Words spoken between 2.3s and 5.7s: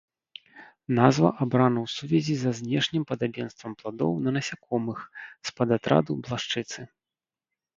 са знешнім падабенствам пладоў на насякомых з